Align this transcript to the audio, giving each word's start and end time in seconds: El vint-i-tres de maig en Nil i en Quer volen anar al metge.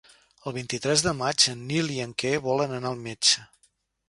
El 0.47 0.53
vint-i-tres 0.55 1.03
de 1.07 1.13
maig 1.19 1.45
en 1.53 1.61
Nil 1.73 1.93
i 1.97 2.01
en 2.07 2.17
Quer 2.25 2.35
volen 2.49 2.75
anar 2.79 2.95
al 2.95 3.01
metge. 3.07 3.47